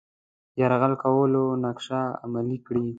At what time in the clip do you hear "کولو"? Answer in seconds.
1.03-1.43